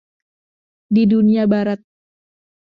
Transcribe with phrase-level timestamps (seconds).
[0.93, 1.81] Di Dunia Barat.